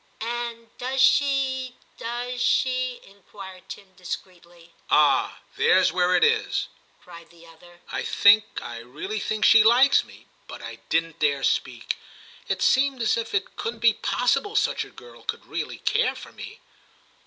[0.09, 4.73] * And does she— does she —?'inquired Tim discreetly.
[4.89, 5.41] 'Ah!
[5.57, 10.25] there's where it is,* cried the other;* I think, I really think she likes me,
[10.47, 11.97] but I didn't dare speak;
[12.47, 16.31] it seemed as if it couldn't be possible such a girl should really care for
[16.31, 16.61] me.'